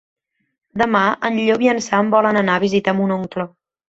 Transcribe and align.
Demà 0.81 1.01
en 1.29 1.37
Llop 1.41 1.65
i 1.65 1.69
en 1.73 1.81
Sam 1.87 2.09
volen 2.15 2.39
anar 2.41 2.55
a 2.57 2.63
visitar 2.65 2.95
mon 3.01 3.15
oncle. 3.17 3.47